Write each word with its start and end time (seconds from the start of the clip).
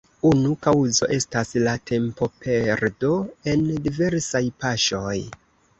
Unu 0.27 0.53
kaŭzo 0.67 1.09
estas 1.17 1.51
la 1.67 1.75
tempoperdo 1.91 3.13
en 3.53 3.71
diversaj 3.87 4.45
paŝoj. 4.65 5.17